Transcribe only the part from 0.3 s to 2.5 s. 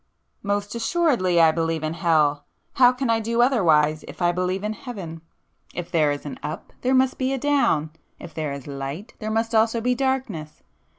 "Most assuredly I believe in hell!